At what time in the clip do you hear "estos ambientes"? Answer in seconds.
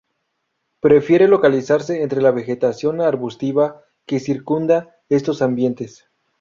5.09-6.09